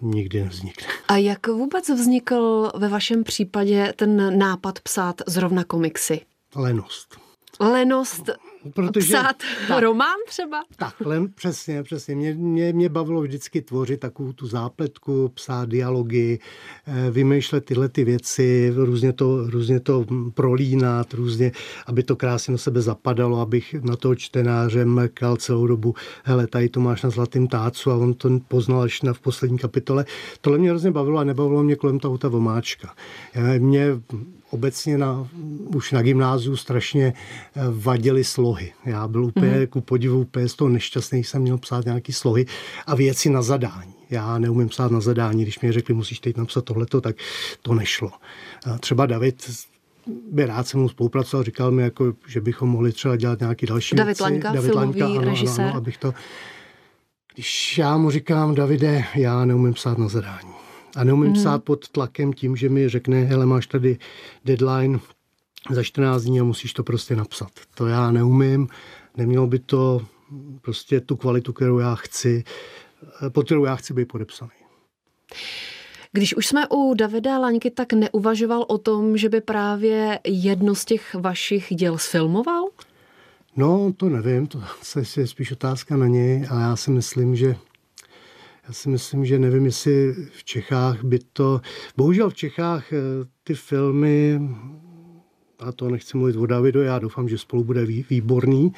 nikdy 0.00 0.42
nevznikne. 0.42 0.86
A 1.08 1.16
jak 1.16 1.46
vůbec 1.46 1.88
vznikl 1.88 2.70
ve 2.78 2.88
vašem 2.88 3.24
případě 3.24 3.92
ten 3.96 4.38
nápad 4.38 4.80
psát 4.80 5.22
zrovna 5.26 5.64
komiksy? 5.64 6.20
Lenost. 6.54 7.16
Lenost 7.60 8.30
Protože, 8.72 9.06
psát 9.06 9.36
tak, 9.68 9.82
román 9.82 10.16
třeba? 10.28 10.62
Takhle, 10.76 11.28
přesně, 11.34 11.82
přesně. 11.82 12.14
Mě, 12.14 12.34
mě, 12.34 12.72
mě 12.72 12.88
bavilo 12.88 13.22
vždycky 13.22 13.60
tvořit 13.62 14.00
takovou 14.00 14.32
tu 14.32 14.46
zápletku, 14.46 15.28
psát 15.34 15.68
dialogy, 15.68 16.38
eh, 16.86 17.10
vymýšlet 17.10 17.64
tyhle 17.64 17.88
ty 17.88 18.04
věci, 18.04 18.72
různě 18.76 19.12
to, 19.12 19.50
různě 19.50 19.80
to 19.80 20.06
prolínat, 20.34 21.14
různě, 21.14 21.52
aby 21.86 22.02
to 22.02 22.16
krásně 22.16 22.52
na 22.52 22.58
sebe 22.58 22.80
zapadalo, 22.80 23.40
abych 23.40 23.74
na 23.74 23.96
toho 23.96 24.14
čtenáře 24.14 24.84
mrkal 24.84 25.36
celou 25.36 25.66
dobu, 25.66 25.94
hele, 26.24 26.46
tady 26.46 26.68
to 26.68 26.80
máš 26.80 27.02
na 27.02 27.10
zlatém 27.10 27.46
tácu 27.46 27.90
a 27.90 27.96
on 27.96 28.14
to 28.14 28.40
poznal 28.48 28.80
až 28.80 29.02
na 29.02 29.12
v 29.12 29.20
poslední 29.20 29.58
kapitole. 29.58 30.04
Tohle 30.40 30.58
mě 30.58 30.70
hrozně 30.70 30.90
bavilo 30.90 31.18
a 31.18 31.24
nebavilo 31.24 31.62
mě 31.62 31.76
kolem 31.76 31.98
toho 31.98 32.18
ta 32.18 32.28
vomáčka. 32.28 32.94
Eh, 33.34 33.58
mě 33.58 33.86
obecně 34.50 34.98
na, 34.98 35.28
už 35.74 35.92
na 35.92 36.02
gymnáziu 36.02 36.56
strašně 36.56 37.14
eh, 37.56 37.60
vadily 37.70 38.24
slohy. 38.24 38.72
Já 38.84 39.08
byl 39.08 39.24
úplně 39.24 39.50
mm-hmm. 39.52 39.68
ku 39.68 39.80
podivu 39.80 40.20
úplně 40.20 40.48
z 40.48 40.54
toho 40.54 40.68
nešťastný, 40.68 41.24
jsem 41.24 41.42
měl 41.42 41.58
psát 41.58 41.84
nějaký 41.84 42.12
slohy 42.12 42.46
a 42.86 42.94
věci 42.94 43.30
na 43.30 43.42
zadání. 43.42 43.94
Já 44.10 44.38
neumím 44.38 44.68
psát 44.68 44.90
na 44.90 45.00
zadání, 45.00 45.42
když 45.42 45.60
mi 45.60 45.72
řekli, 45.72 45.94
musíš 45.94 46.20
teď 46.20 46.36
napsat 46.36 46.64
tohleto, 46.64 47.00
tak 47.00 47.16
to 47.62 47.74
nešlo. 47.74 48.10
Třeba 48.80 49.06
David 49.06 49.50
by 50.32 50.46
rád 50.46 50.66
se 50.66 50.76
mnou 50.76 50.88
spolupracoval, 50.88 51.44
říkal 51.44 51.70
mi, 51.70 51.82
jako, 51.82 52.14
že 52.28 52.40
bychom 52.40 52.68
mohli 52.68 52.92
třeba 52.92 53.16
dělat 53.16 53.40
nějaký 53.40 53.66
další 53.66 53.96
David 53.96 54.06
věci. 54.18 54.22
Lanka, 54.22 54.52
David 54.52 54.70
filmový 54.70 55.02
Lanka, 55.02 55.20
ano, 55.20 55.30
režisér. 55.30 55.60
Ano, 55.60 55.70
ano, 55.70 55.78
abych 55.78 55.98
to... 55.98 56.14
Když 57.34 57.78
já 57.78 57.96
mu 57.96 58.10
říkám, 58.10 58.54
Davide, 58.54 59.04
já 59.14 59.44
neumím 59.44 59.74
psát 59.74 59.98
na 59.98 60.08
zadání. 60.08 60.53
A 60.96 61.04
neumím 61.04 61.28
mm. 61.28 61.34
psát 61.34 61.64
pod 61.64 61.88
tlakem 61.88 62.32
tím, 62.32 62.56
že 62.56 62.68
mi 62.68 62.88
řekne, 62.88 63.20
hele, 63.20 63.46
máš 63.46 63.66
tady 63.66 63.98
deadline 64.44 64.98
za 65.70 65.82
14 65.82 66.22
dní 66.22 66.40
a 66.40 66.44
musíš 66.44 66.72
to 66.72 66.84
prostě 66.84 67.16
napsat. 67.16 67.50
To 67.74 67.86
já 67.86 68.10
neumím, 68.10 68.68
nemělo 69.16 69.46
by 69.46 69.58
to 69.58 70.06
prostě 70.60 71.00
tu 71.00 71.16
kvalitu, 71.16 71.52
kterou 71.52 71.78
já 71.78 71.94
chci, 71.94 72.44
pod 73.28 73.44
kterou 73.44 73.64
já 73.64 73.76
chci 73.76 73.94
být 73.94 74.08
podepsaný. 74.08 74.50
Když 76.12 76.36
už 76.36 76.46
jsme 76.46 76.68
u 76.68 76.94
Davida 76.94 77.38
Laňky, 77.38 77.70
tak 77.70 77.92
neuvažoval 77.92 78.64
o 78.68 78.78
tom, 78.78 79.16
že 79.16 79.28
by 79.28 79.40
právě 79.40 80.20
jedno 80.24 80.74
z 80.74 80.84
těch 80.84 81.14
vašich 81.14 81.74
děl 81.74 81.98
sfilmoval? 81.98 82.64
No, 83.56 83.92
to 83.96 84.08
nevím, 84.08 84.46
to 84.46 84.62
je 85.16 85.26
spíš 85.26 85.52
otázka 85.52 85.96
na 85.96 86.06
něj, 86.06 86.46
ale 86.50 86.62
já 86.62 86.76
si 86.76 86.90
myslím, 86.90 87.36
že 87.36 87.56
já 88.68 88.72
si 88.72 88.88
myslím, 88.88 89.24
že 89.24 89.38
nevím, 89.38 89.64
jestli 89.64 90.14
v 90.30 90.44
Čechách 90.44 91.04
by 91.04 91.18
to... 91.32 91.60
Bohužel 91.96 92.30
v 92.30 92.34
Čechách 92.34 92.92
eh, 92.92 92.98
ty 93.44 93.54
filmy, 93.54 94.40
a 95.58 95.72
to 95.72 95.88
nechci 95.88 96.16
mluvit 96.16 96.36
o 96.36 96.46
Davidu, 96.46 96.82
já 96.82 96.98
doufám, 96.98 97.28
že 97.28 97.38
spolu 97.38 97.64
bude 97.64 97.86
výborný, 98.10 98.72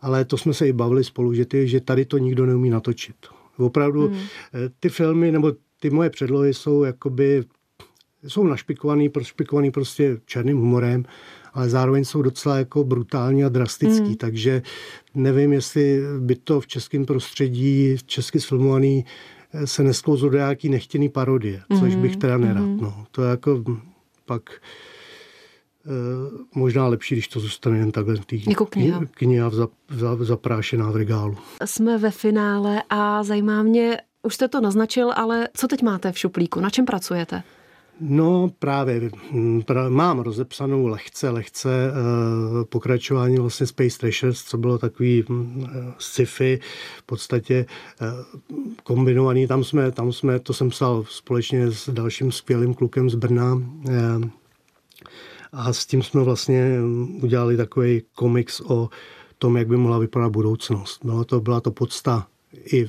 ale 0.00 0.24
to 0.24 0.36
jsme 0.36 0.54
se 0.54 0.68
i 0.68 0.72
bavili 0.72 1.04
spolu, 1.04 1.34
že, 1.34 1.44
ty, 1.44 1.68
že 1.68 1.80
tady 1.80 2.04
to 2.04 2.18
nikdo 2.18 2.46
neumí 2.46 2.70
natočit. 2.70 3.16
Opravdu 3.56 4.08
hmm. 4.08 4.16
Eh, 4.16 4.70
ty 4.80 4.88
filmy, 4.88 5.32
nebo 5.32 5.52
ty 5.80 5.90
moje 5.90 6.10
předlohy 6.10 6.54
jsou 6.54 6.84
jakoby 6.84 7.44
jsou 8.26 8.46
našpikovaný, 8.46 9.08
prošpikovaný 9.08 9.70
prostě 9.70 10.20
černým 10.26 10.58
humorem, 10.58 11.04
ale 11.54 11.68
zároveň 11.68 12.04
jsou 12.04 12.22
docela 12.22 12.56
jako 12.58 12.84
brutální 12.84 13.44
a 13.44 13.48
drastický, 13.48 14.08
mm. 14.08 14.16
takže 14.16 14.62
nevím, 15.14 15.52
jestli 15.52 16.00
by 16.18 16.34
to 16.34 16.60
v 16.60 16.66
českém 16.66 17.06
prostředí, 17.06 17.96
česky 18.06 18.40
sfilmovaný, 18.40 19.04
eh, 19.52 19.66
se 19.66 19.82
nesklouzlo 19.82 20.28
do 20.28 20.38
nějaký 20.38 20.68
nechtěný 20.68 21.08
parodie, 21.08 21.62
což 21.78 21.94
bych 21.94 22.16
teda 22.16 22.34
hmm. 22.34 22.44
nerad. 22.44 22.62
Mm. 22.62 22.80
No, 22.80 23.06
to 23.10 23.22
je 23.22 23.30
jako 23.30 23.64
pak 24.28 24.50
e, 24.52 24.58
možná 26.54 26.86
lepší, 26.86 27.14
když 27.14 27.28
to 27.28 27.40
zůstane 27.40 27.78
jen 27.78 27.92
takhle 27.92 28.16
tý, 28.26 28.42
jako 28.48 28.66
kniha. 28.66 29.00
kniha 29.10 29.50
zaprášená 30.20 30.90
v 30.90 30.96
regálu. 30.96 31.36
Jsme 31.64 31.98
ve 31.98 32.10
finále 32.10 32.82
a 32.90 33.22
zajímá 33.22 33.62
mě, 33.62 33.96
už 34.22 34.34
jste 34.34 34.48
to 34.48 34.60
naznačil, 34.60 35.12
ale 35.16 35.48
co 35.54 35.68
teď 35.68 35.82
máte 35.82 36.12
v 36.12 36.18
šuplíku? 36.18 36.60
Na 36.60 36.70
čem 36.70 36.84
pracujete? 36.84 37.42
No 38.00 38.50
právě, 38.58 39.10
hm, 39.32 39.62
mám 39.88 40.18
rozepsanou 40.18 40.86
lehce, 40.86 41.30
lehce 41.30 41.70
eh, 41.90 42.64
pokračování 42.64 43.38
vlastně 43.38 43.66
Space 43.66 43.98
Trashers, 43.98 44.44
co 44.44 44.58
bylo 44.58 44.78
takový 44.78 45.24
hm, 45.28 45.66
eh, 45.68 45.94
sci-fi, 45.98 46.60
v 46.98 47.02
podstatě 47.02 47.66
eh, 48.00 48.06
kombinovaný. 48.82 49.46
Tam 49.46 49.64
jsme, 49.64 49.92
tam 49.92 50.12
jsme, 50.12 50.38
to 50.38 50.52
jsem 50.52 50.68
psal 50.68 51.04
společně 51.08 51.70
s 51.70 51.88
dalším 51.88 52.32
skvělým 52.32 52.74
klukem 52.74 53.10
z 53.10 53.14
Brna 53.14 53.62
a 55.52 55.72
s 55.72 55.86
tím 55.86 56.02
jsme 56.02 56.22
vlastně 56.22 56.78
hm, 56.80 57.18
udělali 57.22 57.56
takový 57.56 58.02
komiks 58.14 58.60
o 58.60 58.88
tom, 59.38 59.56
jak 59.56 59.68
by 59.68 59.76
mohla 59.76 59.98
vypadat 59.98 60.32
budoucnost. 60.32 61.04
Byla 61.04 61.24
to, 61.24 61.40
byla 61.40 61.60
to 61.60 61.70
podsta 61.70 62.26
i 62.72 62.86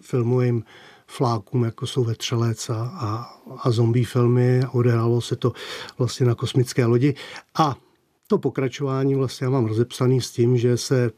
filmovým 0.00 0.64
flákům, 1.06 1.64
jako 1.64 1.86
jsou 1.86 2.04
Vetřelec 2.04 2.70
a, 2.70 2.74
a, 2.76 3.38
a 3.62 3.70
zombie 3.70 4.06
filmy. 4.06 4.60
Odehrálo 4.72 5.20
se 5.20 5.36
to 5.36 5.52
vlastně 5.98 6.26
na 6.26 6.34
kosmické 6.34 6.86
lodi. 6.86 7.14
A 7.58 7.76
to 8.26 8.38
pokračování 8.38 9.14
vlastně 9.14 9.44
já 9.44 9.50
mám 9.50 9.66
rozepsaný 9.66 10.20
s 10.20 10.30
tím, 10.30 10.58
že 10.58 10.76
se 10.76 11.10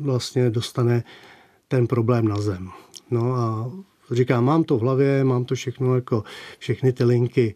vlastně 0.00 0.50
dostane 0.50 1.04
ten 1.68 1.86
problém 1.86 2.28
na 2.28 2.40
zem. 2.40 2.70
No 3.10 3.34
a 3.34 3.72
říkám, 4.10 4.44
mám 4.44 4.64
to 4.64 4.78
v 4.78 4.80
hlavě, 4.80 5.24
mám 5.24 5.44
to 5.44 5.54
všechno 5.54 5.94
jako 5.94 6.24
všechny 6.58 6.92
ty 6.92 7.04
linky, 7.04 7.54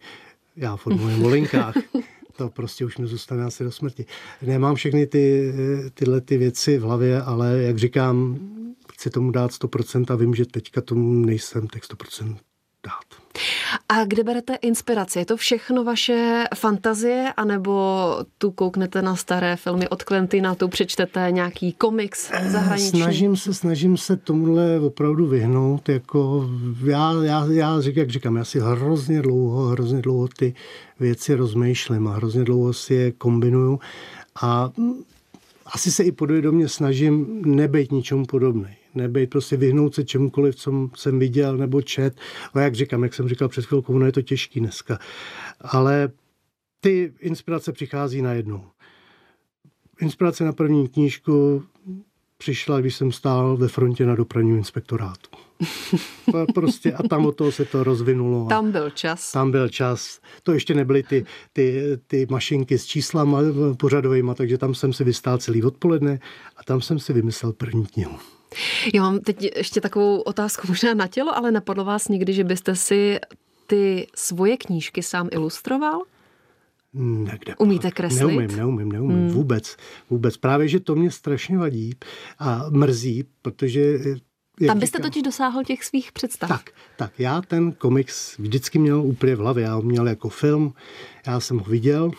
já 0.56 0.76
formuluji 0.76 1.24
o 1.24 1.28
linkách, 1.28 1.74
to 2.36 2.48
prostě 2.48 2.84
už 2.84 2.98
mi 2.98 3.06
zůstane 3.06 3.44
asi 3.44 3.64
do 3.64 3.72
smrti. 3.72 4.06
Nemám 4.42 4.74
všechny 4.74 5.06
ty, 5.06 5.52
tyhle 5.94 6.20
ty 6.20 6.36
věci 6.36 6.78
v 6.78 6.82
hlavě, 6.82 7.22
ale 7.22 7.62
jak 7.62 7.78
říkám, 7.78 8.38
chci 9.02 9.10
tomu 9.10 9.30
dát 9.30 9.50
100% 9.50 10.12
a 10.12 10.16
vím, 10.16 10.34
že 10.34 10.46
teďka 10.46 10.80
tomu 10.80 11.12
nejsem 11.12 11.66
tak 11.66 11.82
100% 11.82 12.36
dát. 12.86 13.22
A 13.88 14.04
kde 14.04 14.24
berete 14.24 14.54
inspiraci? 14.54 15.18
Je 15.18 15.26
to 15.26 15.36
všechno 15.36 15.84
vaše 15.84 16.44
fantazie, 16.54 17.32
anebo 17.36 18.16
tu 18.38 18.50
kouknete 18.50 19.02
na 19.02 19.16
staré 19.16 19.56
filmy 19.56 19.88
od 19.88 20.02
Quentina, 20.02 20.54
tu 20.54 20.68
přečtete 20.68 21.28
nějaký 21.30 21.72
komiks 21.72 22.30
eh, 22.32 22.50
zahraniční? 22.50 23.00
Snažím 23.00 23.36
se, 23.36 23.54
snažím 23.54 23.96
se 23.96 24.16
tomuhle 24.16 24.80
opravdu 24.80 25.26
vyhnout. 25.26 25.88
Jako 25.88 26.50
já, 26.84 27.12
já, 27.22 27.46
já 27.50 27.80
řík, 27.80 27.96
jak 27.96 28.10
říkám, 28.10 28.36
já 28.36 28.44
si 28.44 28.60
hrozně 28.60 29.22
dlouho, 29.22 29.66
hrozně 29.66 30.02
dlouho 30.02 30.28
ty 30.28 30.54
věci 31.00 31.34
rozmýšlím 31.34 32.08
a 32.08 32.12
hrozně 32.12 32.44
dlouho 32.44 32.72
si 32.72 32.94
je 32.94 33.12
kombinuju. 33.12 33.80
A 34.42 34.70
asi 35.66 35.92
se 35.92 36.04
i 36.04 36.12
podvědomě 36.12 36.68
snažím 36.68 37.42
nebejt 37.44 37.92
ničemu 37.92 38.26
podobný 38.26 38.76
nebejt, 38.94 39.30
prostě 39.30 39.56
vyhnout 39.56 39.94
se 39.94 40.04
čemukoliv, 40.04 40.56
co 40.56 40.90
jsem 40.94 41.18
viděl 41.18 41.56
nebo 41.56 41.82
čet. 41.82 42.16
A 42.54 42.60
jak 42.60 42.74
říkám, 42.74 43.02
jak 43.02 43.14
jsem 43.14 43.28
říkal 43.28 43.48
před 43.48 43.66
chvilkou, 43.66 43.98
no 43.98 44.06
je 44.06 44.12
to 44.12 44.22
těžký 44.22 44.60
dneska. 44.60 44.98
Ale 45.60 46.10
ty 46.80 47.12
inspirace 47.20 47.72
přichází 47.72 48.22
najednou. 48.22 48.64
Inspirace 50.00 50.44
na 50.44 50.52
první 50.52 50.88
knížku 50.88 51.62
přišla, 52.38 52.80
když 52.80 52.94
jsem 52.94 53.12
stál 53.12 53.56
ve 53.56 53.68
frontě 53.68 54.06
na 54.06 54.14
dopravním 54.14 54.56
inspektorátu. 54.56 55.30
prostě 56.54 56.92
a 56.92 57.02
tam 57.08 57.26
od 57.26 57.36
toho 57.36 57.52
se 57.52 57.64
to 57.64 57.84
rozvinulo. 57.84 58.46
Tam 58.48 58.72
byl 58.72 58.90
čas. 58.90 59.32
Tam 59.32 59.50
byl 59.50 59.68
čas. 59.68 60.20
To 60.42 60.52
ještě 60.52 60.74
nebyly 60.74 61.02
ty, 61.02 61.26
ty, 61.52 61.82
ty 62.06 62.26
mašinky 62.30 62.78
s 62.78 62.86
číslama 62.86 63.38
pořadovými, 63.78 64.30
takže 64.34 64.58
tam 64.58 64.74
jsem 64.74 64.92
si 64.92 65.04
vystál 65.04 65.38
celý 65.38 65.62
odpoledne 65.62 66.20
a 66.56 66.64
tam 66.64 66.80
jsem 66.80 66.98
si 66.98 67.12
vymyslel 67.12 67.52
první 67.52 67.86
knihu. 67.86 68.18
Já 68.94 69.02
mám 69.02 69.20
teď 69.20 69.56
ještě 69.56 69.80
takovou 69.80 70.20
otázku 70.20 70.66
možná 70.68 70.94
na 70.94 71.06
tělo, 71.06 71.36
ale 71.36 71.52
napadlo 71.52 71.84
vás 71.84 72.08
někdy, 72.08 72.32
že 72.32 72.44
byste 72.44 72.76
si 72.76 73.18
ty 73.66 74.06
svoje 74.14 74.56
knížky 74.56 75.02
sám 75.02 75.28
ilustroval? 75.32 76.02
Někde 76.94 77.56
Umíte 77.56 77.90
kreslit? 77.90 78.20
Neumím, 78.20 78.56
neumím, 78.56 78.92
neumím. 78.92 79.16
Hmm. 79.16 79.28
Vůbec, 79.28 79.76
vůbec. 80.10 80.36
Právě, 80.36 80.68
že 80.68 80.80
to 80.80 80.94
mě 80.94 81.10
strašně 81.10 81.58
vadí 81.58 81.94
a 82.38 82.64
mrzí, 82.70 83.24
protože 83.42 83.98
tam 84.66 84.78
byste 84.78 84.98
říkám, 84.98 85.10
totiž 85.10 85.22
dosáhl 85.22 85.64
těch 85.64 85.84
svých 85.84 86.12
představ. 86.12 86.48
Tak, 86.48 86.70
tak 86.96 87.12
já 87.18 87.42
ten 87.42 87.72
komiks 87.72 88.38
vždycky 88.38 88.78
měl 88.78 89.02
úplně 89.02 89.36
v 89.36 89.38
hlavě. 89.38 89.64
Já 89.64 89.74
ho 89.74 89.82
měl 89.82 90.08
jako 90.08 90.28
film, 90.28 90.74
já 91.26 91.40
jsem 91.40 91.58
ho 91.58 91.64
viděl 91.64 92.10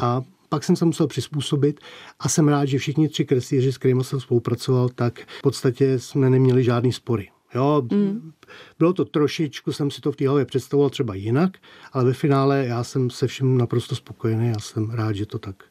a 0.00 0.22
pak 0.52 0.64
jsem 0.64 0.76
se 0.76 0.84
musel 0.84 1.06
přizpůsobit 1.06 1.80
a 2.20 2.28
jsem 2.28 2.48
rád, 2.48 2.64
že 2.64 2.78
všichni 2.78 3.08
tři 3.08 3.24
kreslíři, 3.24 3.72
s 3.72 3.78
kterými 3.78 4.04
jsem 4.04 4.20
spolupracoval, 4.20 4.88
tak 4.88 5.20
v 5.38 5.42
podstatě 5.42 5.98
jsme 5.98 6.30
neměli 6.30 6.64
žádný 6.64 6.92
spory. 6.92 7.30
Jo, 7.54 7.82
mm. 7.92 8.32
bylo 8.78 8.92
to 8.92 9.04
trošičku, 9.04 9.72
jsem 9.72 9.90
si 9.90 10.00
to 10.00 10.12
v 10.12 10.16
té 10.16 10.28
hlavě 10.28 10.44
představoval 10.44 10.90
třeba 10.90 11.14
jinak, 11.14 11.58
ale 11.92 12.04
ve 12.04 12.12
finále 12.12 12.66
já 12.66 12.84
jsem 12.84 13.10
se 13.10 13.26
vším 13.26 13.58
naprosto 13.58 13.94
spokojený 13.94 14.50
a 14.50 14.60
jsem 14.60 14.90
rád, 14.90 15.12
že 15.12 15.26
to 15.26 15.38
tak 15.38 15.64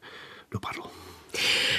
dopadlo. 0.51 0.85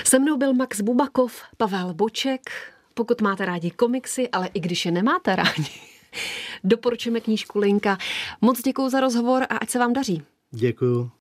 Se 0.05 0.19
mnou 0.19 0.37
byl 0.37 0.55
Max 0.55 0.81
Bubakov, 0.81 1.43
Pavel 1.57 1.95
Boček. 1.95 2.51
Pokud 2.95 3.21
máte 3.21 3.45
rádi 3.45 3.71
komiksy, 3.71 4.29
ale 4.29 4.47
i 4.55 4.61
když 4.61 4.87
je 4.87 4.93
nemáte 4.93 5.37
rádi, 5.37 5.71
doporučujeme 6.65 7.21
knížku 7.21 7.59
Linka. 7.59 7.99
Moc 8.41 8.63
děkuji 8.63 8.89
za 8.89 9.01
rozhovor 9.01 9.43
a 9.43 9.57
ať 9.57 9.71
se 9.71 9.79
vám 9.79 9.93
daří. 9.93 10.23
Děkuji. 10.51 11.11